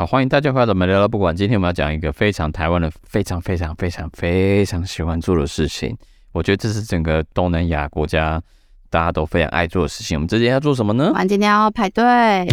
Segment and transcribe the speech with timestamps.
[0.00, 1.36] 好，欢迎大家回到我们聊聊不管。
[1.36, 5.94] 今天我们要讲一个非常台湾人非常非常非常非常喜欢做的事情。
[6.32, 8.40] 我觉得这是整个东南亚国家
[8.88, 10.16] 大家都非常爱做的事情。
[10.16, 11.10] 我们今天要做什么呢？
[11.12, 12.02] 我们今天要排队。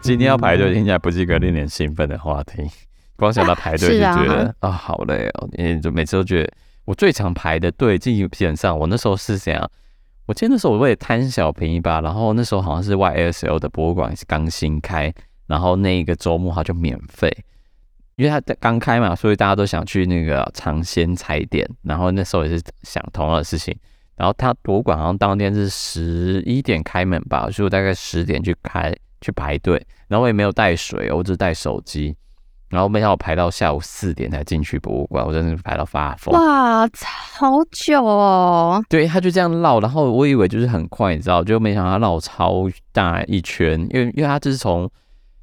[0.00, 2.62] 今天要排队，听起来不是一个令人兴奋的话题。
[3.16, 5.48] 光想到排队就觉得啊，啊，好累哦。
[5.54, 6.52] 因为就每次都觉得，
[6.84, 9.68] 我最常排的队，基本上我那时候是这样。
[10.28, 15.12] 我记得那时候我为了贪小便宜吧，然后那时候好像是 YSL 的博物馆是刚新开，
[15.46, 17.34] 然后那一个周末它就免费，
[18.16, 21.66] 因为它刚开嘛，所以大家都想去那个尝鲜踩点。
[21.82, 23.74] 然后那时候也是想同样的事情。
[24.16, 28.94] 然后它博物馆好像当天是十一点开门吧，所以我大概十点去开。
[29.20, 32.16] 去排队，然后我也没有带水，我只带手机，
[32.70, 36.34] 然后没想到我排到下午四点才进去博物馆，我真的是排到发疯。
[36.34, 36.86] 哇，
[37.38, 38.84] 好久哦！
[38.90, 44.90] 对，他就这样绕，然后我以为就是很快，你知道，就没想到他绕超大一圈，因为因为他就是从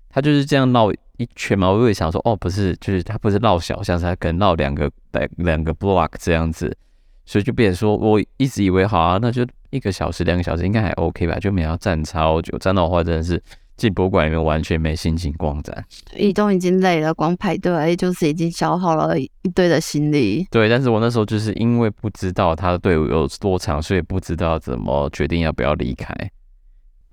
[0.10, 6.78] 他就是这样绕一圈嘛，我以为想说哦，不是，就是他不是绕小巷，是他可能绕两个两两个 block 这样子，
[7.26, 13.42] 所以就变成说我一直以为好啊，那就一个小时两个小时应该还 OK 吧，就没想到站超久，站到的话真的是。
[13.78, 20.48] 进博物馆里面完全没心情逛展，移动已经累了，光排队就是已经消耗了一堆的心力。
[20.50, 26.14] 对，但是我那时候就是因为不知道他的队伍有多长，所以不知道怎么决定要不要离开。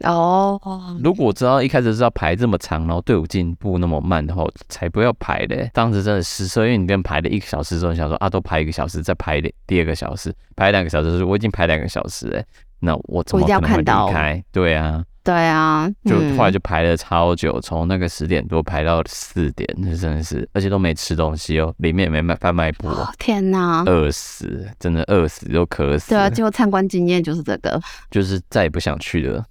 [0.04, 0.60] 哦，
[1.02, 5.70] 如果知道一开始是要排这么长，然后队伍进步那么慢的话，才不要排嘞。
[5.72, 12.44] 当时真的失策，因为你跟排了一个小时之后，你想说啊，都排一个小时，再排第二个小时，排两个小时，我已经排两个小时哎，
[12.80, 14.44] 那我怎么可能会离开？
[14.50, 15.04] 对啊。
[15.24, 22.88] 对啊，就后来就排了超久，从、嗯、那个十点多排到四点，那真的是，而且都没吃东西哦，里面也没卖贩卖部。
[23.20, 26.10] 天哪，饿死，真的饿死又渴死。
[26.10, 29.44] 对啊，就参观经验就是这个，就是再也不想去了，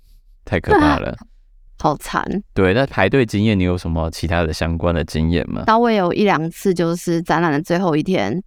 [0.43, 1.17] 太可怕了，
[1.79, 2.25] 好惨。
[2.53, 5.63] 对，那排队经验，你有什么其他的相关的经验吗？
[5.67, 8.43] 那我有一两次，就是展览的最后一天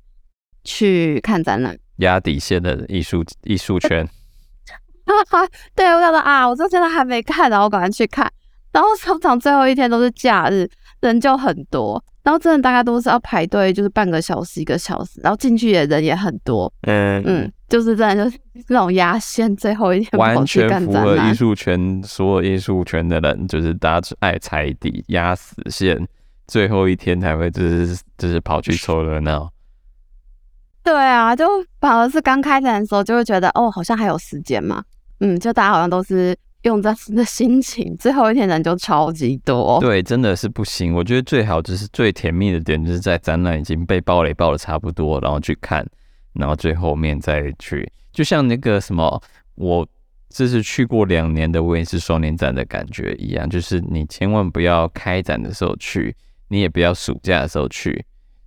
[0.62, 4.06] 去看展览，压底线的艺术艺术圈。
[5.06, 8.31] 哈哈，对，我想说啊，我这现在还没看，然后我赶快去看。
[8.72, 10.69] 然后商场最后一天都是假日，
[11.00, 12.03] 人就很多。
[12.25, 15.20] 然后真的大概都是要排队，就是半个小时、一个小时。
[15.22, 16.72] 然后进去也人也很多。
[16.82, 18.38] 嗯嗯，就是真的就是
[18.69, 26.09] 那种压线，最后一天完全符合艺术圈，所有艺术圈的人就是大家爱踩底压死线，
[26.47, 29.50] 最后一天才会就是就是跑去凑热闹。
[30.82, 31.47] 对啊，就
[31.78, 34.82] 反而是刚开展的时候就会觉得哦，好像还有时间嘛。
[35.20, 39.78] 嗯，就大家好像都是用这样的心情，最后一天人就超级多。
[39.80, 40.94] 对，真的是不行。
[40.94, 45.86] 我觉得最好就是最甜蜜的点，就是在展览已经被爆雷爆的差不多，然后去看，
[46.32, 49.22] 然后最后面再去，就像那个什么，
[49.54, 49.86] 我
[50.30, 56.16] 这是去过两年的威尼斯双年展的感觉一样，就是你千万不要开展的时候去，
[56.48, 58.04] 你也不要暑假的时候去。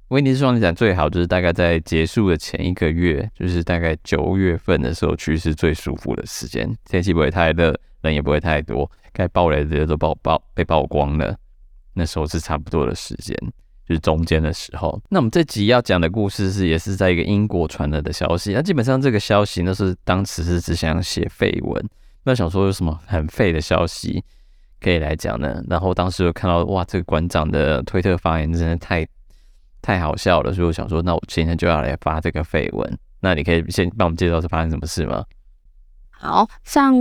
[0.09, 11.35] 威尼斯双年展最好就是大概在结束的前一个月，就是大概九月份的时候去是最舒服的时间，天气不会太热，人也不会太多，该爆雷的都爆爆被曝光了，
[11.93, 13.35] 那时候是差不多的时间，
[13.85, 14.97] 就是中间的时候。
[15.09, 21.85] 那我们这集要讲的故事是也是在一个英国传来的消息，那基本上这个消息那是当时是只想写废文，
[22.23, 24.23] 那想说有什么很废的消息
[24.79, 25.61] 可以来讲呢？
[25.67, 29.05] 然后当时有看到哇，这个馆长的推特发言真的太。
[29.87, 32.97] 太好笑了，所以我想说，那我今天就要来发这个绯闻。
[33.21, 35.23] 那你可以先帮我们介绍是发生什么事吗？
[36.09, 36.93] 好，上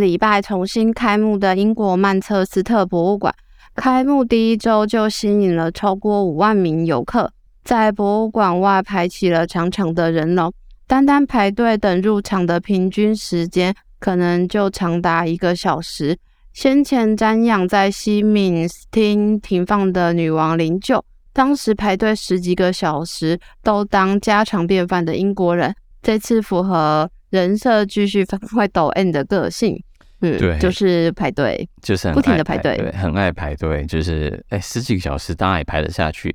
[0.00, 3.34] 礼拜重新开幕的英国曼彻斯特博物馆，
[3.74, 7.30] 开幕第一周就吸引了超过五万名游客，
[7.62, 10.50] 在博物馆外排起了长长的人龙，
[10.86, 16.16] 单单排队等入场的平均时间可能就长达一个小时。
[16.54, 21.02] 先前瞻仰在西敏厅停放的女王灵柩。
[21.32, 29.80] 当时排队十几个小时都当家常便饭的英国人，这次符合人设继续发挥抖 N 的个性，
[30.20, 36.34] 嗯，对，就是排队，就是不停的排队，对，很爱排队，就是哎十几个小时当然也排得下去，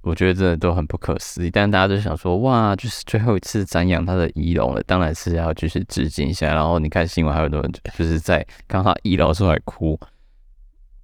[0.00, 1.50] 我觉得这都很不可思议。
[1.50, 6.54] 但大家都想说，哇，就是最后一次瞻仰他的遗容了，当然是要就是致敬一下。
[6.54, 10.00] 然后你看新闻，还有很多人就是在刚好遗容的时候还哭，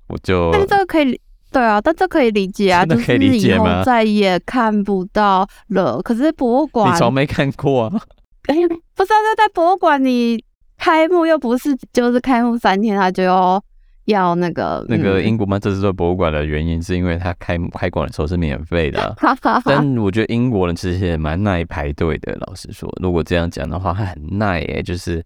[0.06, 1.20] 我就但是这个可以。
[1.52, 3.64] 对啊，但这可以理解啊，可以理解吗？
[3.64, 6.00] 就是以后再也看不到了。
[6.02, 8.00] 可是博物馆，你从没看过啊？
[8.46, 8.54] 哎，
[8.96, 10.42] 不是啊，在博物馆，你
[10.78, 13.62] 开幕又不是，就是开幕三天，他就要
[14.04, 19.14] 要那个那个英国曼彻斯特博物馆的原因，是因为他开开馆的时候是免费的。
[19.64, 22.36] 但我觉得英国人其实也蛮耐排队的。
[22.46, 25.22] 老实说，如果这样讲的话，他很耐耶，就是。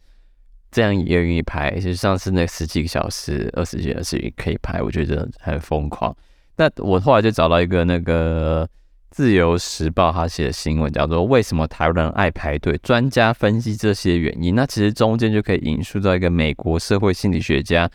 [0.75, 6.15] 这样也愿意排，就上次那十几个小时、二十几个小时也可以排，我觉得很疯狂。
[6.56, 8.69] 那我后来就找到一个那个。
[9.11, 14.56] 自由时报他写的新闻叫做“为什么台湾人爱排队”，专家分析这些原因。
[14.56, 17.88] 那其实中间就可以引述到一个美国社会心理学家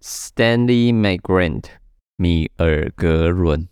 [0.00, 1.64] Stanley McGrath
[2.16, 3.66] 米尔格伦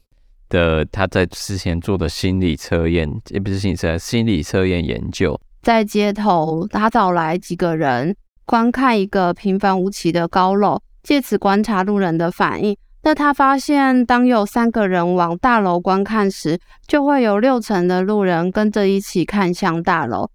[0.48, 5.40] 的他在之前做的心理测验，也不是心理测验，心理测验研究。
[5.62, 8.16] 在街头，他找来几个人
[8.50, 12.76] 观看一个平凡无奇的高楼，借此观察路人的反应。
[13.04, 20.26] 那他发现，当有三个人往大楼观看时，就会有六成的路人跟着一起看向大楼；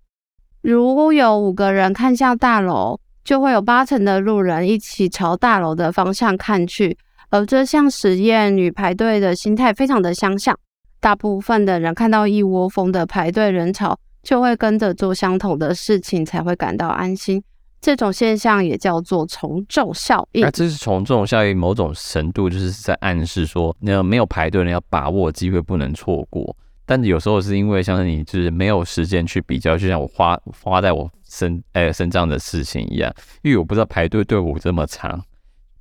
[0.62, 6.98] 如有五个人看向大楼，就会有八成的路人一起朝大楼的方向看去。
[7.32, 10.58] 而这项实验与排队的心态非常的相像，
[11.02, 17.44] 大部分的人看到一窝蜂的排队人潮，就会跟着做相同的事情，才会感到安心。
[17.81, 20.42] 这种现象也叫做从众效应。
[20.42, 26.56] 那这是从众效应，某种程度就是在暗示说，那没有排队的人要把握机会，不能错过。
[26.88, 33.13] 但有时候是因为像是你就是没有时间去比较，就像我花花在我身哎身上的事情一样，
[33.44, 35.24] 因为我不知道排队队伍这么长，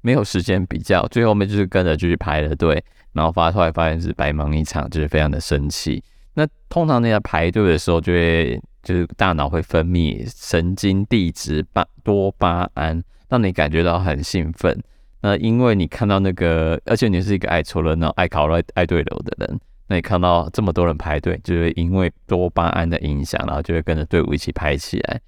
[0.03, 6.03] 没有时间比较，最后面就是跟着就去排了队，然后发出来发现是白忙一场，就是非常的生气。
[6.35, 8.61] 那通常那在排队的时候就会。
[8.85, 14.79] 就是大脑会分泌神经递质巴多巴胺，让你感觉到很兴奋。
[15.23, 19.59] 那因为你看到那个，而且你是一个爱凑热闹、爱考、爱爱对流的人，
[19.89, 25.19] 那你看到这么多人排队，就会因为多巴胺的影响，然后就会跟着队伍一起排起来。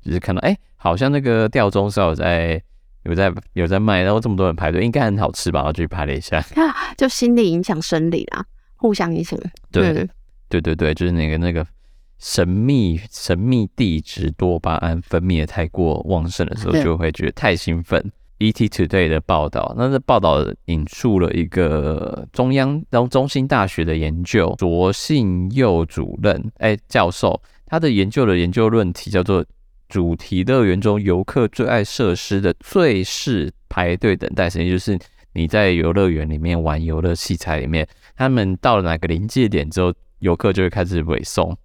[0.00, 2.62] 就是看到，哎、欸，好像那个吊钟是有在
[3.02, 5.58] 有在有在卖，然后这么多人排队，应该很好吃吧？
[5.58, 6.40] 然后就去排了一下，
[6.96, 8.46] 就心理影响生理啦，
[8.76, 9.36] 互相影响。
[9.72, 10.08] 对、嗯、
[10.48, 11.66] 对对对，就是那个那个。
[12.18, 18.12] 神秘神秘地质多巴胺分泌的太过旺盛的时候，就会觉得太兴奋。
[18.40, 29.44] ET Today 的报道，那这报道引述了一个中央然后中心大学的研究，卓信佑主任哎、欸、教授，他的研究的研究论题叫做
[29.88, 34.98] “主题乐园中游客最爱设施的最适排队等待时间”，就是
[35.32, 37.86] 你在游乐园里面玩游乐器材里面，
[38.16, 41.56] 他们到了哪个临界点之后，游客就会开始尾送。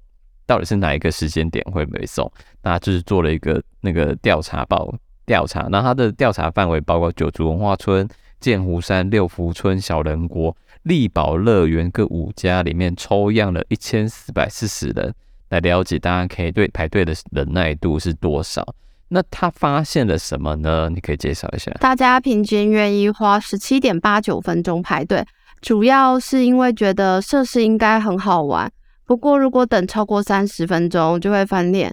[0.49, 2.31] 到底是哪一个时间点会没送？
[2.63, 4.91] 那就是做了一个那个调查报
[5.23, 8.09] 调查，那它的调查范围包括九族文化村、
[8.39, 15.13] 剑湖山、六福村、小人国、丽宝乐园各五家里面抽样了一千四百四十人，
[15.49, 18.65] 来了解大家可以对排队的忍耐度是多少。
[19.09, 20.89] 那他发现了什么呢？
[20.89, 21.71] 你可以介绍一下。
[21.79, 25.23] 大家平均愿意花十七点八九分钟排队，
[25.61, 28.71] 主要是因为觉得设施应该很好玩。
[29.09, 31.91] 不过，如果等超过三十分钟，就会翻脸。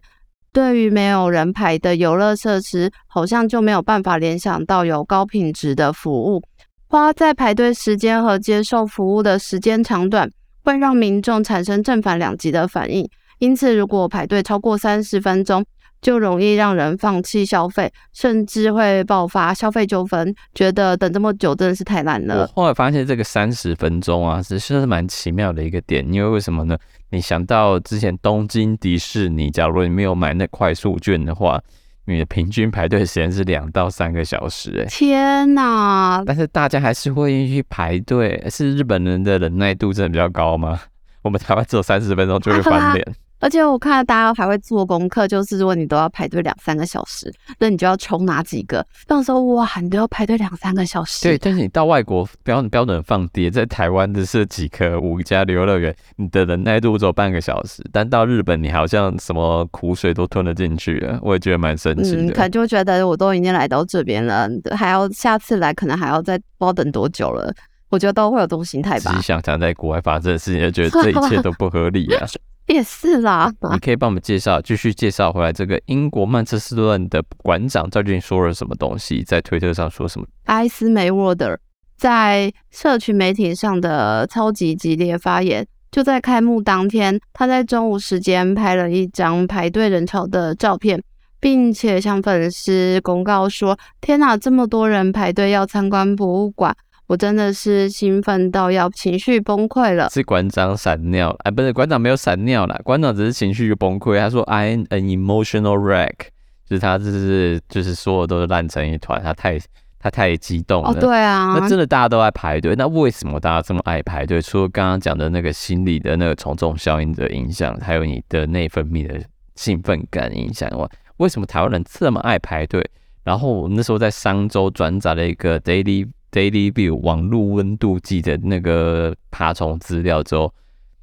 [0.53, 6.43] 对于没有人排的游乐设施，好像就没有办法联想到有高品质的服务。
[6.89, 10.31] 花在排队时间和接受服务的时间长短，
[10.63, 13.09] 会让民众产生正反两极的反应。
[13.39, 15.65] 因此，如果排队超过三十分钟，
[16.01, 20.35] 就容易让人放弃消费，甚至会爆发消费纠纷。
[20.55, 22.43] 觉得等这么久真的是太烂了。
[22.43, 26.07] 我后来发现这个三十分钟啊，是是蛮奇妙的一个点。
[26.13, 26.77] 因为为什么呢？
[27.11, 31.61] 你想到之前东京迪士尼，假如你没有买那快速券的话，
[32.07, 34.81] 你的平均排队时间是两到三个小时。
[34.81, 36.23] 哎，天哪！
[36.27, 40.81] 但是大家还是会去排队，是日本人的忍耐度真的比较高吗？
[41.23, 43.05] 我们台湾只有三十分钟就会翻脸。
[43.39, 48.85] 而且我看到大家还会做功课，就是如果你都要排队两三个小时，那你就要抽哪几个？
[49.07, 51.23] 到时候哇，你都要排队两三个小时。
[51.23, 62.23] 对，但是你到外国标标准放低，在台湾的是几颗五家游乐园，你的忍耐度只有半个小时，但到日本你好像什么苦水都吞了进去了，我也觉得蛮神奇的。
[62.23, 67.53] 嗯，可能就觉得我都已经来到这边了，还要下次来，可能还要再不知道等多久了。
[67.89, 69.13] 我觉得都会有这种心态吧。
[69.13, 72.27] 自己想想在国外发生的事情，就觉得这一切都不合理啊。
[72.75, 75.53] 也是啦，你可以帮我们介绍，继续介绍回来。
[75.53, 79.23] 这个英国曼彻斯特的馆长究竟说了什么东西？
[79.23, 80.27] 在推特上说什么？
[80.47, 81.57] 艾斯梅沃德
[81.97, 91.01] 在社群媒体上的超级激烈发言，就在开幕当天，他在中午时间拍了一张排队人潮的照片，
[91.39, 100.09] 并且向粉丝公告说：“天哪，这么多人排队要参观博物馆！”我真的是兴奋到要情绪崩溃了。
[100.11, 104.19] 是馆长闪尿了，哎，不是馆长没有闪尿了，馆长只是情绪就崩溃。
[104.19, 106.29] 他说：“I am an emotional wreck。”
[106.69, 109.57] 就是他就是就是说的都是烂成一团，他太
[110.01, 110.91] 他太激动了。
[110.91, 114.43] 哦，对啊，那真的大家都爱排队，那为什么大家这么爱排队？
[114.43, 119.21] 除了刚刚讲的那个心理的那个从众效应的影响，还有你的内分泌的
[119.55, 120.85] 兴奋感影响外，
[121.19, 122.85] 为什么台湾人这么爱排队？
[123.23, 130.53] 然后我那时候在商周转载了一个 Daily Daily View 网络温度计的那个爬虫资料之后，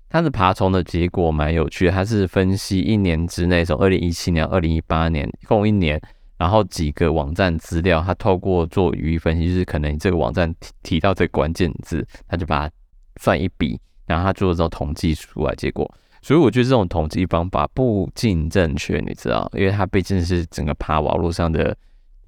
[0.08, 6.00] 它的爬虫的结果蛮有趣的，它是分析一年之内，从二零一七年、二零一八年共一年，
[6.38, 12.76] 然后几个网站资料，它透过做语义分析，就是可能你这个网站提提到这关键字，它就把它
[13.20, 15.92] 算一笔，然后它做了之后统计出来结果。
[16.22, 21.76] 所以我觉得这种统计方法不尽正确，你知道，因为它毕竟是整个爬网络上的。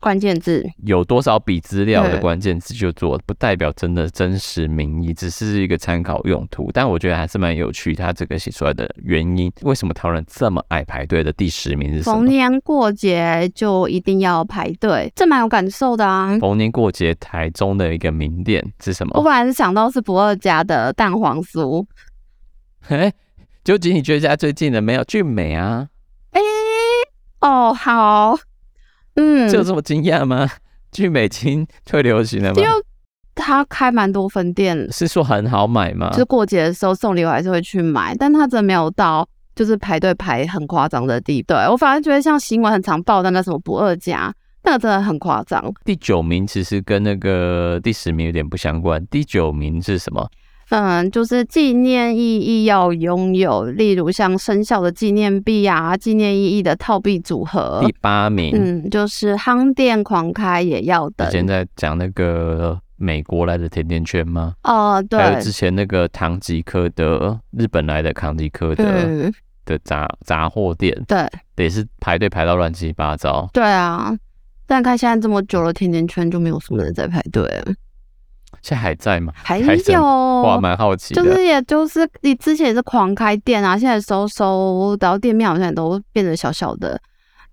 [0.05, 6.69] 关键字有多少笔资料的关键字就做，不代表真的真实民意，只是一个参考用途。
[6.71, 12.17] 但我觉得还是蛮有趣，他这个写出来的原因，为什么台湾人这么爱排队的第十名是什么？
[12.17, 16.37] 逢年过节就一定要排队，这蛮有感受的啊。
[16.37, 19.17] 逢年过节，台中的一个名店是什么？
[19.17, 21.83] 我本来是想到是不二家的蛋黄酥。
[22.89, 23.11] 哎，
[23.63, 25.87] 究竟你觉得家最近的没有俊美啊？
[26.29, 26.39] 哎，
[27.41, 28.37] 哦，好。
[29.15, 30.49] 嗯，就这么惊讶吗？
[30.91, 32.61] 聚美金退流行了吗？
[32.61, 32.69] 因为
[33.33, 36.09] 他开蛮多分店，是说很好买吗？
[36.11, 41.47] 就是过节的时候送礼，我还是会去买，但他真的没有到就是排队排很夸张的地步。
[41.53, 45.73] 对，我反而觉得像新闻很常报的那什么不二家，那个真的很夸张。
[45.83, 49.05] 第九名其实跟那个第十名有点不相关。
[49.07, 50.25] 第九名是什么？
[50.69, 57.83] 嗯，就是纪念意义要拥有，例如像生肖的纪念币啊，纪念意义的套币组合。
[57.85, 61.29] 第八名，嗯，就是夯店狂开也要的。
[61.29, 64.53] 现在讲那个美国来的甜甜圈吗？
[64.63, 65.19] 哦，对。
[65.19, 69.31] 还有之前那个唐吉诃德，日本来的唐吉诃德
[69.65, 73.47] 的杂杂货店，对，也是排队排到乱七八糟。
[73.53, 74.15] 对啊，
[74.65, 77.73] 但看现在这么久了，甜甜圈就没有什么人在排队了。
[78.61, 79.33] 现在还在吗？
[79.35, 80.01] 还有，
[80.41, 81.21] 哇，蛮好奇的。
[81.21, 86.99] 就是，也就是你之前也是狂开店啊，现在收收，然后店面好像都变得小小的，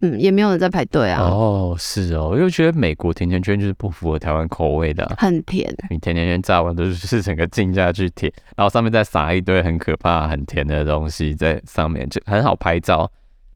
[0.00, 1.22] 嗯，也没有人在排队啊。
[1.22, 5.72] 哦，是哦，我就觉得美国甜甜圈就是不符合台湾口味的，很甜。
[5.90, 13.10] 你甜甜圈炸完都是整个浸下去甜，然后上面再撒一堆很可怕、很甜的东西在上面，就很好拍照。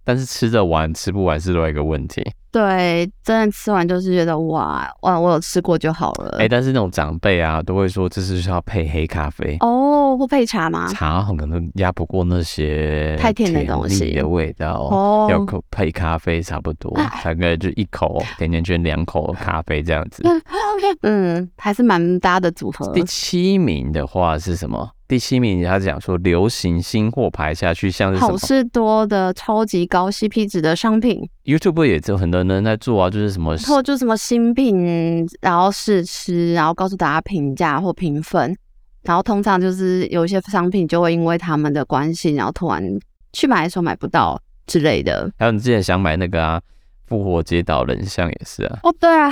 [0.05, 2.25] 但是吃着玩吃不完是另外一个问题。
[2.51, 6.37] 对，真的吃完就是觉得哇哇，我有吃过就好了。
[6.39, 10.89] 哎、欸，但是那种长辈啊，都会说这是需要配黑咖啡哦，不配茶吗？
[10.89, 16.91] 茶可能压不过那些太甜的东西的味道哦，要配咖啡差不多，
[17.23, 20.23] 大概就一口甜甜圈，两口咖啡这样子。
[21.03, 22.91] 嗯，还是蛮搭的组合。
[22.93, 24.91] 第七名的话是什么？
[25.09, 38.57] 第七名，他讲说流行新货排下去，像是好事多的超级高 CP 值的商品，YouTube 也有很多人在做啊，就是什么，然后就什么新品，然后试吃，然后告诉大家评价或评分，
[39.03, 42.83] 然后通常就是有一些商品就会因为他们的关系，然后突然
[43.33, 45.31] 去买的时候买不到之类的。
[45.39, 46.61] 还有你之前想买那个啊，
[47.07, 48.79] 复活节岛人像也是啊。
[48.83, 49.31] 哦，对啊。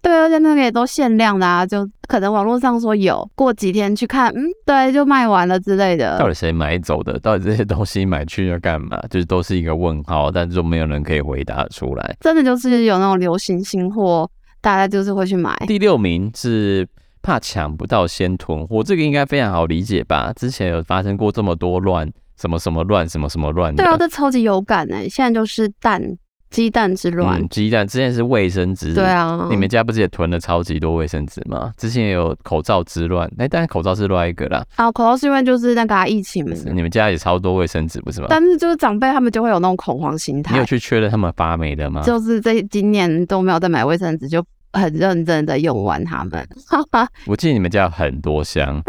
[0.00, 6.18] 对，而且那个也都限量的啊，就可能网络上说有，过几天去看，嗯，对，就卖完了之类的。
[6.18, 7.18] 到底谁买走的？
[7.18, 8.98] 到底这些东西买去要干嘛？
[9.10, 12.16] 就是都是一个问号，但是就没有人可以回答出来。
[12.20, 15.56] 真的就是有那种流行新货，大家就是会去买。
[15.66, 16.86] 第六名是
[17.20, 20.32] 怕抢不到先囤货，这个应该非常好理解吧？
[20.34, 22.08] 之前有发生过这么多乱，
[22.40, 23.74] 什么什么乱，什么什么乱。
[23.74, 26.00] 对啊，这超级有感哎，现在就是蛋。
[26.50, 31.72] 鸡蛋之乱，鸡、嗯、蛋之前是卫生纸，对啊，你们家不是也囤了超级多卫生纸吗？
[31.76, 34.64] 之前也有口罩之乱，哎、欸，但是口罩是另外一个啦。
[34.76, 36.56] 啊，口罩是因为就是那个、啊、疫情嘛。
[36.72, 38.28] 你们家也超多卫生纸不是吗？
[38.30, 40.54] 但是就是长辈他们就会有那种恐慌心态。
[40.54, 42.02] 你有去确认他们发霉的吗？
[42.02, 46.48] 就是这今年都没有再买卫生纸，就很认真的用完他们。
[47.26, 48.82] 我记得你们家有很多箱。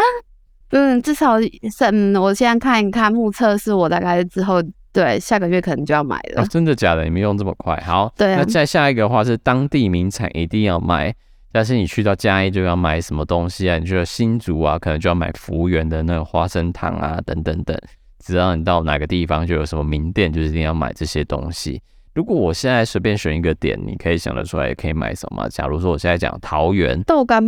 [0.72, 1.50] 嗯，至少是
[1.92, 4.64] 嗯，我现在看一看目测是我大概之后。
[4.92, 6.42] 对，下个月可能就要买了。
[6.42, 7.04] 哦，真的假的？
[7.04, 7.76] 你们用这么快？
[7.86, 8.38] 好，对啊。
[8.40, 11.14] 那再下一个的话是当地名产一定要买，
[11.52, 13.78] 但是你去到嘉义就要买什么东西啊？
[13.78, 17.78] 你去到新竹啊，可能就要买福源的那个花生糖啊，等等等。
[18.24, 21.82] 只要你到哪个地方就有什么名店，就是一定要买这些东西。
[22.16, 25.48] 如果我现在随便选一个点，你可以想得出来也可以买什么？
[25.50, 27.48] 假如说我现在讲桃园豆干，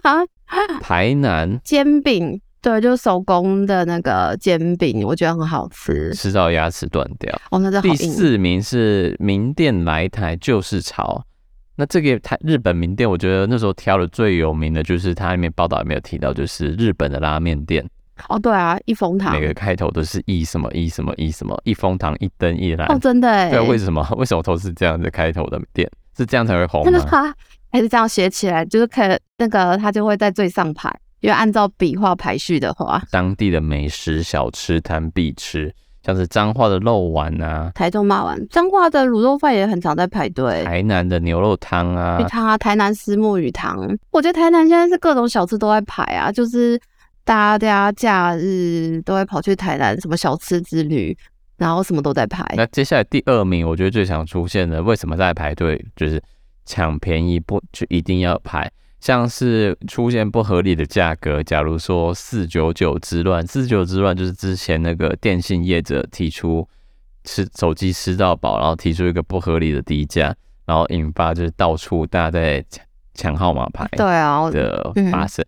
[0.80, 2.40] 台南煎饼。
[2.62, 7.36] 对，就是手工的那个煎饼，我觉得很好吃，吃到牙齿断掉。
[7.50, 11.22] 哦，那这第四名是名店来台就是潮。
[11.74, 17.84] 那这个台日本名店，我觉得那时候挑的最有名的就是它里面报道也没有提到，就是日本的拉面店。
[18.28, 22.86] 哦，对啊，一风堂，每个开头都是一什么一什么一什么一风堂一灯一兰。
[22.92, 23.50] 哦，真的哎。
[23.50, 24.06] 对，为什么？
[24.16, 25.90] 为什么都是这样子开头的店？
[26.16, 27.34] 是这样才会红吗？
[27.72, 29.02] 还是这样写起来，就是可
[29.38, 30.94] 那个它就会在最上排。
[31.22, 35.72] 因为按照笔画排序的话，当地的美食小吃摊必吃，
[36.04, 43.78] 像是彰化的肉丸啊，台中骂丸，彰化的卤肉饭也很常在排队，台南的牛肉汤啊，鱼汤啊，台南虱目鱼汤，
[44.10, 46.80] 我觉得台南现在是各种小吃都在排啊，就是
[47.24, 51.16] 大家假日都会跑去台南什么小吃之旅，
[51.56, 52.44] 然后什么都在排。
[52.56, 55.86] 那接下来第二名，我觉得最常出现的，为什么在排队？
[55.94, 56.20] 就是
[56.66, 58.68] 抢便宜不就一定要排？
[59.02, 66.66] 像是出现不合理的价格，假如说四九九之乱，四九之乱就是之前那个电信业者提出
[67.24, 70.32] 吃手机吃到饱，然后提出一个不合理的低价，
[70.66, 75.44] 然后引发就是到处大家在抢抢号码牌，对啊的发生。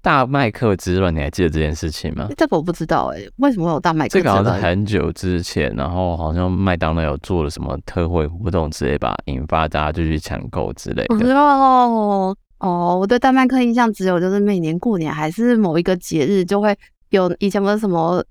[0.00, 2.28] 大麦克之乱，你还记得这件事情吗？
[2.36, 4.24] 这个我不知道哎、欸，为什么会有大麦克之乱？
[4.24, 11.34] 这个好像是很久之前，然后好像麦当劳有做了什么特惠活动之类吧，引发大家就去抢购之类的。
[11.34, 12.36] 哦。
[12.62, 16.76] 哦，我对大麦克印象只有就是每年过年还是某一个节日就会
[17.10, 18.24] 有，以前不是什么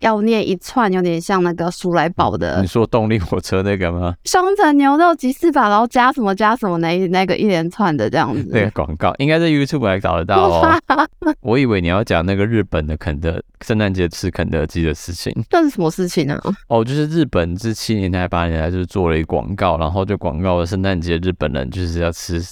[0.00, 2.60] 要念一串，有点像那个鼠来宝的。
[2.60, 4.14] 你说动力火车那个吗？
[4.26, 8.46] 双层牛肉吉士法，然后加什么加什么那那个一连串的这样子。
[8.52, 10.78] 那个广告应该在 YouTube 还找得到哦。
[11.40, 15.32] 我以为你要讲那个日本的肯德圣诞节吃肯德基的事情。
[15.50, 16.38] 那是什么事情呢？
[16.68, 22.42] 哦，就是日本自七年代八年代就是做了一广告，然后就广告了圣诞节日本人就是要吃。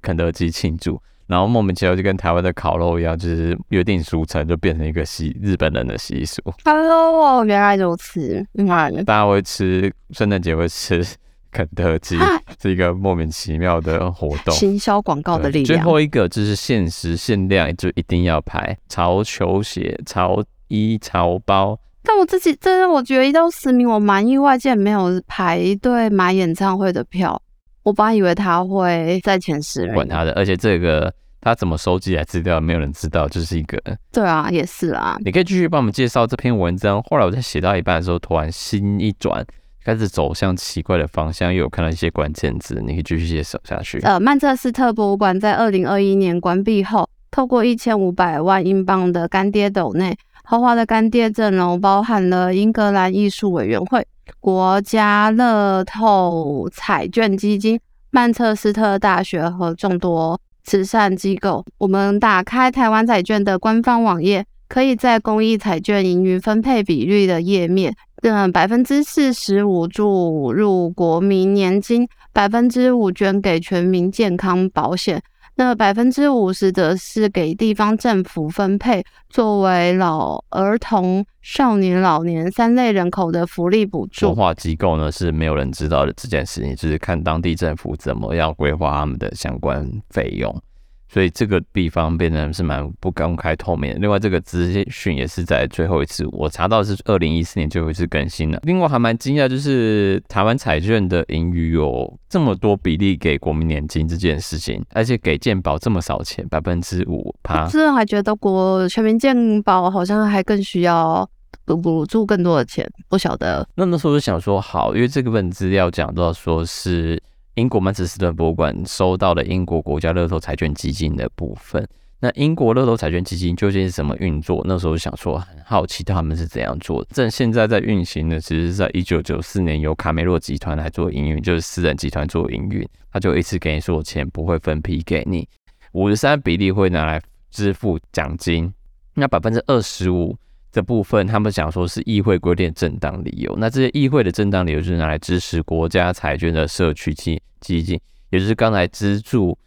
[0.00, 6.42] 肯德基庆祝，然后莫名其妙就跟台湾的烤肉一样，就是约定俗成，就变成一个习日本人的习俗。
[6.64, 8.46] Hello，原来如此。
[8.54, 8.66] 嗯，
[9.04, 11.04] 大家会吃圣诞节会吃
[11.50, 12.16] 肯德基，
[12.60, 14.54] 是一个莫名其妙的活动。
[14.54, 15.66] 行销广告的力量。
[15.66, 21.78] 最后一个就是限时限量，就一定要排潮球鞋、潮衣、潮包。
[22.04, 27.40] 但我自己真的，我觉得一到十名，我蛮意外，竟然没有排队买演唱会的票。
[27.88, 33.80] 我本来以为他会在前十名，管他的，而且这个他怎么收集来资料，没有人知道，就是一个。
[34.12, 35.16] 对啊，也是啊。
[35.24, 37.02] 你可以继续帮我们介绍这篇文章。
[37.04, 39.42] 后来我在写到一半的时候，突然心一转，
[39.82, 43.98] 开始走向奇怪的方向，又有看到一些关键字，你可以继续介绍下去。
[44.00, 54.06] 呃，曼彻斯特博物馆在二零二一年关闭后，透过一千五百万英镑的干爹斗内，豪华的干爹阵容包含了英格兰艺术委员会。
[54.40, 57.78] 国家乐透彩券基金、
[58.10, 61.64] 曼彻斯特大学和众多慈善机构。
[61.78, 75.22] 我们打开台湾彩券的官方网页，可以在公益彩券盈余分配比率的页面，嗯，百分之四十五注入国民年金，百分之五捐给全民健康保险。
[75.60, 84.28] 那百分之五十则是给地方政府分配，作为老儿童、少年、老年三类人口的福利补助。
[84.28, 90.62] 文化机构呢是没有人知道的这件事情，就是看当地政府怎么样规划他们的相关费用。
[91.08, 93.98] 所以这个地方变得是蛮不公开透明的。
[93.98, 98.60] 另外，这个资讯也是在最后一次我查到是二零一四年最后一次更新了。
[98.64, 107.66] 另外还蛮惊讶，就是台湾彩券的盈余有这么多比例给国民年金这件事情，而且给健保这么少钱，百分之五趴。
[107.68, 111.28] 是还觉得国全民健保好像还更需要
[111.64, 113.66] 补助更多的钱，不晓得。
[113.76, 117.22] 那那时候就想说，好，因为这个份资料讲到说是。
[117.58, 121.84] 英国曼彻斯特博物馆收到了英国国家乐透彩券基金的部分。
[122.20, 124.64] 那英国乐透彩券基金究竟是怎么运作？
[124.64, 127.08] 那时候想说很好奇他们是怎样做的。
[127.12, 135.48] 正现在在运行的，其实是在一九九四年由卡梅洛集团来做营运，就是私人集团做营运，他就一次给你说钱，不会分批给你，
[135.92, 138.72] 五十三比例会拿来支付奖金，
[139.14, 140.36] 那百分之二十五。
[140.72, 143.54] 的部分，他们想说是议会规定正当理由。
[143.58, 148.00] 那这些议会的正当理由就是拿来支持国家彩券的社区基基金，
[148.30, 149.58] 也就是刚才资助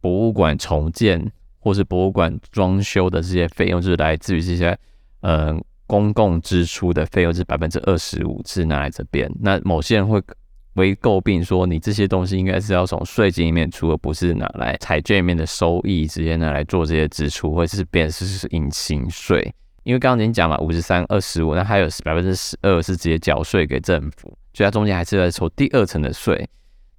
[0.00, 4.76] 博物馆重建或是博物馆装修的这些费用，就是来自于这些
[5.20, 9.30] 呃公共支出的费用，是百分之二十五是拿来这边。
[9.40, 10.20] 那某些人会
[10.74, 19.52] 为诟病说，你这些东西应该是要从税金里面出，而不是拿来财券里面的收益直接拿来做这些支出，或者是变是隐形税。
[19.82, 26.48] 因为刚刚已经讲了五十三、二十五，那还有百分之十二是直接缴税给政府，所以它中间还是在抽第二层的税。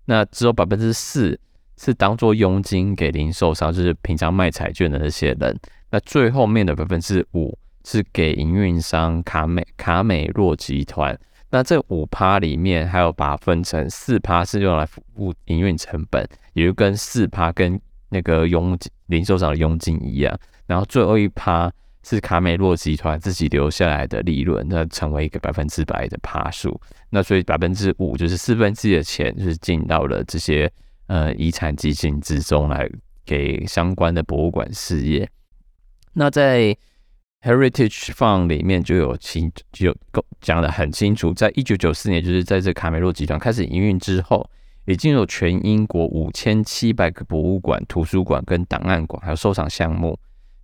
[0.06, 1.40] 那只有百分之四
[1.80, 5.56] 是当做佣金给零售商，就是平常卖彩券的那些人。
[5.92, 11.18] 那最后面的百分之五是给营运商卡美卡美洛集团。
[11.52, 20.36] 那这五趴里面还有把它分成四趴是用来服务营运成本，也就跟四趴跟那个佣金零售商的佣金一样。
[20.66, 21.72] 然后最后一趴。
[22.04, 26.80] 是卡美洛集团自己留下来的利润，那成为一个百分之百的趴数。
[27.10, 30.72] 那所以百分之五就是四分之一的钱，就是进到了这些
[31.08, 32.90] 呃遗产基金之中来
[33.26, 35.30] 给相关的博物馆事业。
[36.14, 36.76] 那在
[37.42, 39.98] Heritage Fund 里面就有清就有
[40.42, 44.50] 讲得很清楚，在一九九四年，就是在这卡梅洛集团开始营运之后，
[44.86, 50.18] 已经有全英国五千七百个博物馆、图书馆跟档案馆，还有收藏项目，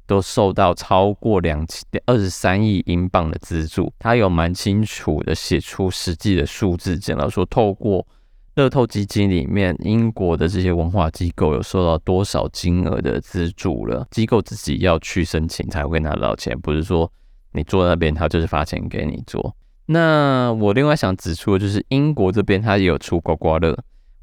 [0.08, 3.94] 都受到超过两千二十三亿英镑的资助。
[4.00, 8.08] 他有蛮清楚的写出实际的数字，讲到说透过。
[8.56, 14.08] 乐透基金里面，英国的这些文化机构有受到多少金额的资助了？
[14.10, 17.08] 机构自己要去申请才会拿到钱，不是说
[17.52, 19.56] 你坐在那边他就是发钱给你做。
[19.86, 23.78] 那我另外想指出的就是，英国这边他也有出刮刮乐。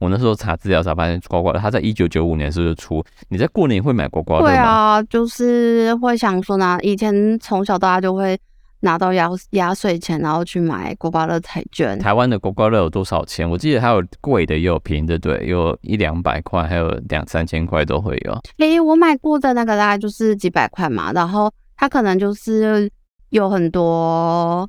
[0.04, 3.02] 我那时候查资料才发现，刮刮乐它在一九九五年是不是出？
[3.28, 4.50] 你在过年会买刮刮乐吗？
[4.50, 8.38] 对啊，就是会想说呢，以前从小到大就会。
[8.80, 11.98] 拿到压压岁钱，然后去买刮刮乐彩券。
[11.98, 13.48] 台湾的刮刮乐有多少钱？
[13.48, 18.32] 我记得还有贵的，也有便宜的，对，有一两百块，还有两三千块都会有。
[18.58, 22.86] 诶、欸，我买过的那个大概就是几百块嘛，然后它可能就是
[23.30, 24.68] 有很多，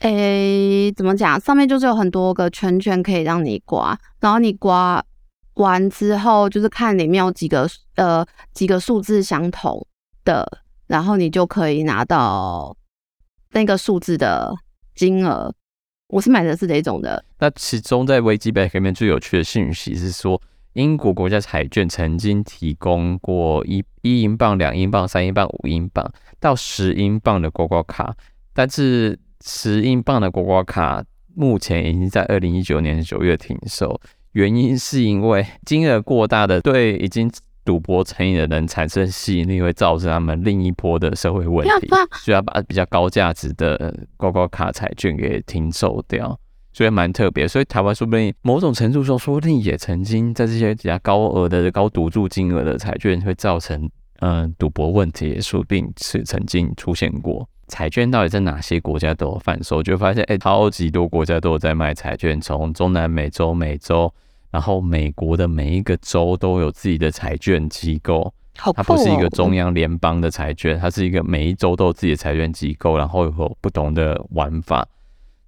[0.00, 1.40] 诶、怎么讲？
[1.40, 5.04] 上面就是有很多个圈圈可以让你刮，然后你刮
[5.54, 9.86] 完之后，就是看里面有几个呃几个数字相同
[10.24, 12.76] 的，然后你就可以拿到。
[13.52, 14.54] 那个数字的
[14.94, 15.50] 金额，
[16.08, 17.24] 我是买的是哪种的？
[17.38, 20.38] 那其中在维基百科里面最有趣的信息是说，
[20.74, 28.14] 英国国家彩券曾经提供过一一英镑、两英镑、三英镑、五英镑到十英镑的刮刮卡，
[28.52, 34.00] 但是十英镑的刮刮卡目前已经在二零一九年九月停售，
[34.32, 37.30] 原因是因为金额过大的，对已经。
[37.66, 41.88] 赌博成瘾的人产生吸引力，会造成他们另一波的社会问题，
[42.22, 46.38] 需要把比较高价值的刮刮卡彩券给停售掉，
[46.72, 47.48] 所以蛮特别。
[47.48, 57.48] 所以台湾说不定某种程度上，说不定也曾经在这些比较高额的高赌注金额的彩券会造成嗯赌博问题，说不定是曾经出现过。
[57.68, 64.12] 彩券到底在哪些国家都有贩售，就发现哎、欸，超级多国家都有在卖彩券，从中南美洲、美洲。
[64.52, 74.86] 然后美国的每一个州都有自己的彩券机构，它不是一个中央联邦的彩券，它是一个每一州都有自己的彩券机构，然后有不同的玩法。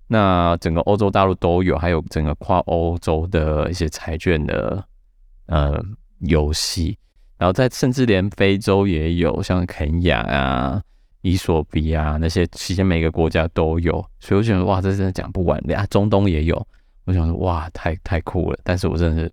[0.09, 4.85] 那整个欧洲大陆都有，还有整个跨欧洲的一些彩券的
[5.47, 5.83] 呃
[6.19, 6.99] 游戏，
[7.39, 10.83] 然后在甚至连非洲也有，像肯亚啊、
[11.29, 14.05] 伊索比亚那些，其实每个国家都有。
[14.19, 16.67] 所以我觉得哇，这真的讲不完的啊，中东也有。
[17.05, 18.59] 我想说，哇，太太酷了！
[18.63, 19.33] 但是我真的是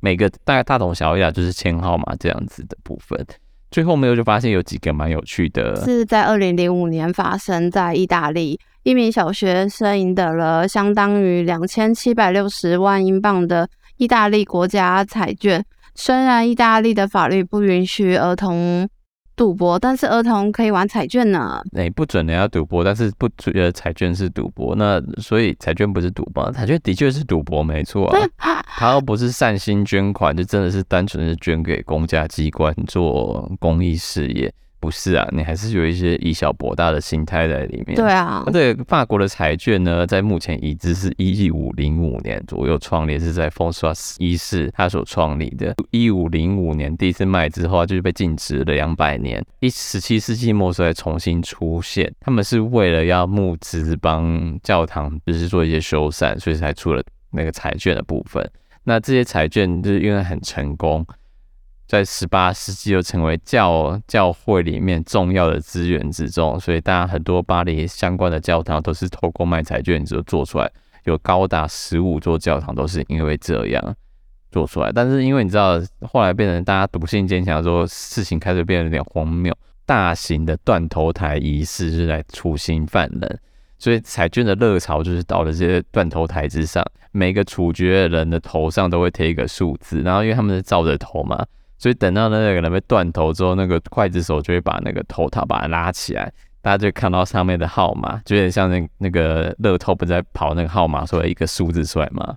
[0.00, 3.26] 每个大概大同小异啊，就是签号码这样子的部分。
[3.70, 15.64] 最后没有就发现有几个蛮有趣的，是在二零零五年发生在意大利，一名小学生赢得了相当于两千七百六十万英镑的意大利国家彩券。
[15.94, 18.88] 虽然意大利的法律不允许儿童。
[19.34, 21.62] 赌博，但是儿童可以玩彩券呢。
[21.76, 24.74] 哎、欸，不准人家赌博，但是不觉得彩券是赌博。
[24.76, 28.62] 那所以彩券不是赌博，彩券的确是赌博，没错啊。
[28.64, 34.52] 他又不是善心捐款，就真的是单纯是捐给公家机关做公益事业。
[34.82, 37.94] 不是啊，你还是有一些以小博大的心态在里面。
[37.94, 45.72] 对啊，对，法国的财券呢，在目前已知是一五零五年左右创立，是在丰索斯一世他所创立的。
[45.92, 49.40] 一五零五年第一次卖之后，就是被禁止了两百年。
[49.60, 58.44] 一十七世纪末时才重新出现，他们是为了要募资帮教堂，就是做一些修缮，所以才出了那个财券的部分。
[58.82, 61.06] 那这些彩券就是因为很成功。
[61.86, 70.70] 在十八世纪又成为教教会里面重要的资源之中，所以大家很多巴黎相关的教堂都是透过卖彩券就做出来，
[71.04, 73.94] 有高达十五座教堂都是因为这样
[74.50, 74.90] 做出来。
[74.90, 83.40] 但是因为你知道，后来变成大家赌性坚强之后，事情开始变得有点荒谬，大型的断头台仪式是来处刑犯人，
[83.78, 91.44] 所以彩券的热潮就是到了这些断头台之上，每个处决的人的头上都会贴一个数字，然后因为他们是照着头嘛。
[91.82, 102.36] 所以等到那个人被断头之后，那个刽子手就会把那个头套把它拉起来，大家就看到上面的号码，就有点像那那个乐透不在跑那个号码，出来一个数字出来吗？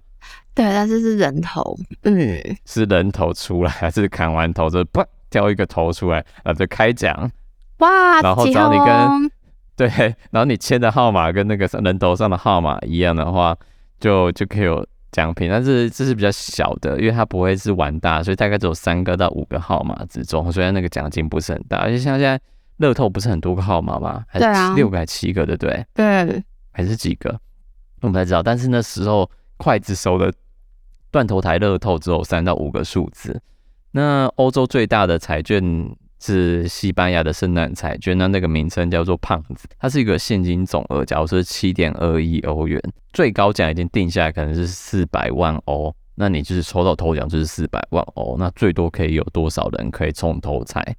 [0.55, 7.29] 对，但是是人头，嗯，是人头出来，还是砍完头之后啪掉一个头出来，然后，就开奖
[7.77, 9.31] 哇，然后只要你跟
[9.77, 9.87] 对，
[10.31, 13.55] 然后你签的号码跟那个人头上的号码一样的话，
[13.99, 14.83] 就就可以有。
[15.15, 21.77] 奖品，但是这是比较小的，因为它不会是玩大，所以大概只有三个到五个号码之中，所以那个奖金不是很大。
[21.77, 22.37] 而且像现在
[22.77, 24.25] 乐透不是很多个号码吗？
[24.27, 25.85] 还是六个还七个，对不对？
[25.93, 27.39] 对，还是几个？
[28.01, 28.43] 我们才知道。
[28.43, 30.33] 但是那时候筷子手的
[31.09, 33.41] 断头台乐透只有三到五个数字。
[33.91, 35.63] 那欧洲最大的彩券
[36.19, 42.81] 是西班牙的圣诞彩券，那那个名称叫做胖子，它是一个现金总额，假如说七点二亿欧元，
[43.13, 50.95] 最高奖已经定下来，可能是四百万欧，那你就是抽到头奖就是四百万欧，那最多可以有多少人可以中头彩？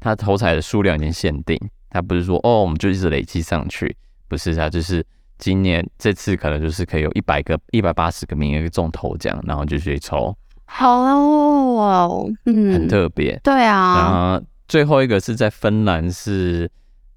[0.00, 1.58] 它头彩的数量已经限定，
[1.90, 3.96] 它不是说哦，我们就一直累积上去，
[4.28, 5.06] 不是，它就是
[5.38, 10.36] 今年这次可能就是可以有一百个、一百八十个名额中头奖，然后就去抽。
[10.76, 13.94] 好哦，嗯，很特别，对啊。
[13.96, 16.68] 然后最后一个是在芬兰，是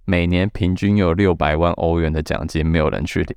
[0.05, 3.35] 每年平均有六百万欧元的奖金，没有人去领。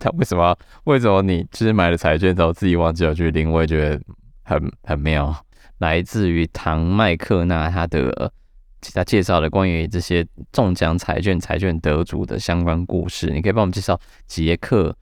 [0.00, 0.56] 他为什么？
[0.84, 3.48] 为什么你就是买了彩券之后自己忘记了去领？
[3.48, 4.00] 我也觉得
[4.42, 5.32] 很 很妙。
[5.78, 8.32] 来自于唐麦克纳他的
[8.80, 14.96] 其他介绍的关于这些中奖彩券彩券得主的相关故事，你可以帮我们介绍杰克。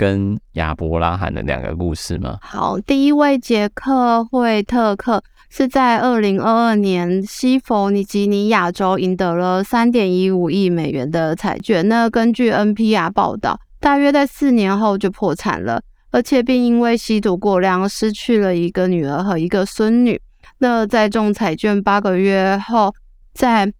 [0.00, 2.38] 跟亚伯拉罕的两个故事吗？
[2.40, 11.86] 好，第一位杰克惠特克是在二零二二年西弗吉尼亚州赢得了三点一五亿美元的彩券。
[11.86, 15.82] 那根据 NPR 报道，大约在四年后就破产了，
[16.12, 20.18] 而且并因为吸毒过量失去了一个女儿和一个孙女。
[20.60, 22.94] 那在中彩券八个月后，
[23.34, 23.70] 在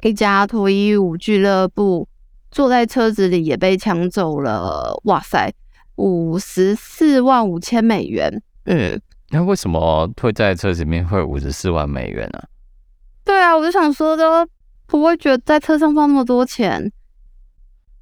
[0.00, 2.08] 一家脱衣舞俱乐部。
[2.52, 5.52] 坐在车子里也被抢走了，哇塞，
[5.96, 8.42] 五十四万五千美元。
[8.66, 12.38] 嗯，那为什么会在车子里面会五十四万美元呢？
[12.38, 12.44] 啊？
[13.24, 14.46] 对啊，我就想说，都
[14.86, 16.92] 不会觉得在车上放那么多钱。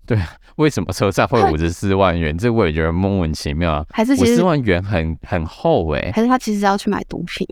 [0.05, 2.37] 对啊，为什么车上会五十四万元？
[2.37, 3.87] 这我也觉得莫名其妙啊。
[3.91, 6.13] 还是五十四万元很很厚诶、欸？
[6.13, 7.47] 还是他其实要去买毒品？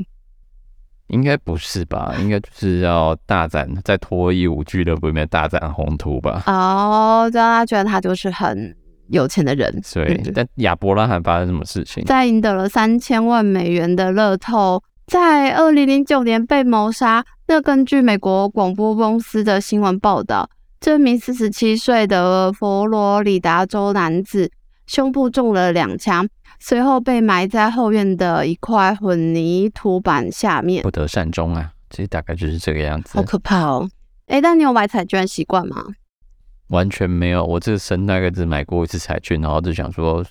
[1.09, 2.14] 应该不是吧？
[2.21, 6.42] 应该就是要大展在脱衣舞俱乐部里面大展宏图吧？
[6.47, 8.75] 哦，让他觉得他就是很
[9.09, 9.83] 有钱的人。
[9.92, 12.05] 对，嗯、但亚伯拉罕发生什么事情？
[12.05, 17.25] 在赢得了三千万美元的乐透，在二零零九年被谋杀。
[17.47, 24.51] 那根据美国广播公司的新闻报道，这名四十七岁的佛罗里达州男子
[24.87, 26.29] 胸部中了两枪。
[26.59, 31.73] 随后被埋在后院的一块混凝土板下面，不得善终啊！
[31.90, 33.88] 其实大概就是这个样子，好可怕哦！
[34.27, 35.85] 哎、欸，但你有买彩券习惯吗？
[36.68, 40.23] 完全没有，我这生大概只买过一次彩券，然后就想说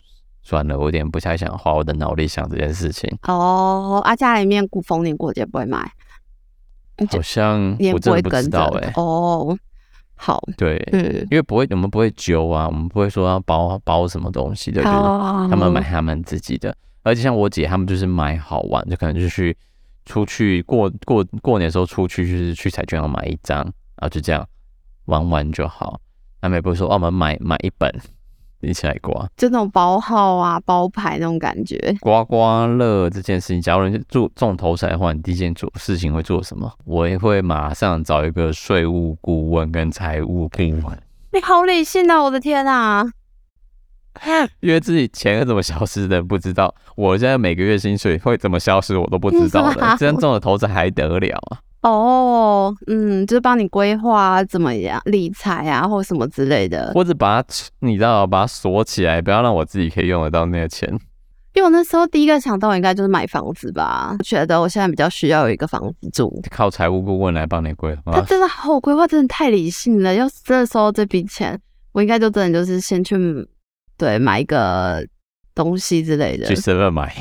[0.43, 3.11] 算了，我有点不太想花我的脑力想这件事情。
[3.23, 5.79] 哦，啊，家里面过逢年过节不会买，
[7.09, 8.93] 好像我真的不知道哎、欸。
[8.95, 9.57] 哦。
[10.17, 16.75] 好，对，嗯，因为不会，我们不会揪啊，我们不会说要包包什么东西的，就是他们买他们自己的。
[17.03, 19.55] 而且像我姐他们就是买好玩，就可能就去
[20.05, 24.45] 出去过过过年的时候出去，就是去彩券行买一张，然后就这样
[25.05, 26.01] 玩玩就好。
[26.41, 27.89] 他们也不会说哦，我们买买一本。
[28.61, 31.77] 一起来刮，就那种包号啊、包牌那种感觉。
[31.99, 36.71] 刮刮乐这件事情，假如你做中头彩的话，你第一件做事情会做什么？
[36.85, 41.01] 我也会马上找一个税务顾问跟财务顾问。
[41.33, 42.23] 你好理性啊！
[42.23, 43.05] 我的天啊！
[44.61, 49.95] 因为自己钱是怎么消失的不知道，我现在每个月薪水会怎么消失我都不知道的。
[49.99, 51.59] 这样中了头彩还得了啊？
[51.81, 57.47] 哦，嗯，就是帮你规划怎么样理财啊，或什么之类的，或者把它，
[57.79, 60.89] 你知道，把它锁起来，不要让我自己可以用得到那个钱。
[61.53, 68.11] 因为我那时候第一个想到应该就是买房子吧，我觉得我现在比较需要有一个房子住，靠财务顾问来帮你规划。
[68.11, 70.13] 他真的好规划，真的太理性了。
[70.13, 71.59] 要是真的收到这笔钱，
[71.93, 73.17] 我应该就真的就是先去
[73.97, 75.03] 对买一个
[75.55, 77.11] 东西之类的，去 seven 买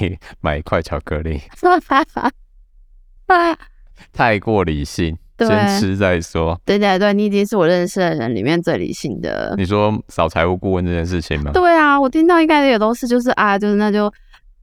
[0.41, 1.41] 买一块巧克力。
[4.13, 6.61] 太过理性，先吃再说。
[6.65, 9.55] 对对对，你已经是我认识的人里面最理性的。
[9.57, 11.51] 你说找财务顾问这件事情吗？
[11.53, 14.13] 对啊，我听到应该也都是，就是啊，就是那就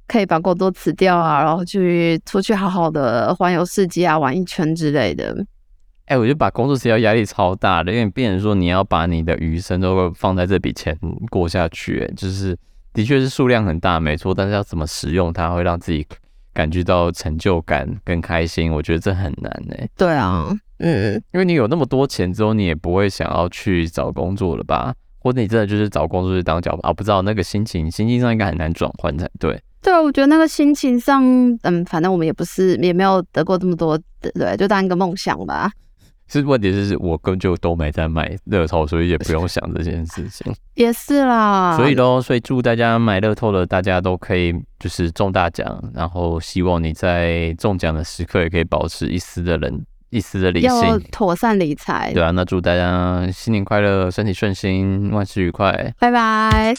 [0.08, 5.46] 可以把工作辞掉啊，然后去出去好好的环游世界啊，玩一圈之类的。
[6.06, 10.98] 哎、欸，我觉得把工作辞掉压力超大的，因为变成说你要把你的余生都放在这笔钱
[11.30, 12.58] 过下去，欸，就是
[12.94, 16.06] 的确是数量很大，没错，但是要怎么使用它，会让自己。
[16.54, 19.90] 感觉到成就感跟开心，我觉得这很难呢、欸。
[19.98, 24.94] 对啊，嗯，因为你有那么多钱之后，你也不会想要去找工作了吧？
[25.20, 26.94] 或者你真的就是找工作去当脚啊？
[26.94, 29.62] 不知道那个心情，心情上应该很难转换才对。
[29.82, 31.24] 对啊，我觉得那个心情上，
[31.64, 35.72] 嗯，反正我们也不是，也没有得过这么多，对，就当一个梦想吧。
[36.40, 40.54] 是问题就是我根本就都没在买乐透，所以也不用想这件事情。
[40.76, 52.12] 也是啦，所以喽，所以祝大家买乐透的大家都可以就是中大奖，然后希望你在中奖的时刻也可以保持一丝的人一丝的理性，要妥善理财。
[52.14, 56.74] 对啊，那祝大家新年快乐，身体顺心，万事愉快，拜拜。